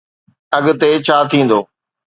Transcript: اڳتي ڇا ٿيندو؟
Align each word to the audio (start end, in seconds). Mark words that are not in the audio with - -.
اڳتي 0.57 0.91
ڇا 1.05 1.17
ٿيندو؟ 1.29 1.59